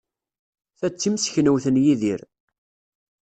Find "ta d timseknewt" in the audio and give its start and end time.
0.79-1.65